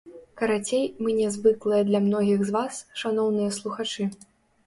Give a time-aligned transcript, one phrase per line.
[0.39, 4.09] Карацей, мы нязвыклыя для многіх з вас, шаноўныя слухачы.